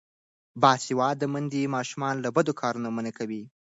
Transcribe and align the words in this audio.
باسواده 0.61 1.25
میندې 1.33 1.71
ماشومان 1.75 2.15
له 2.23 2.29
بدو 2.35 2.53
کارونو 2.61 2.89
منع 2.95 3.11
کوي. 3.19 3.41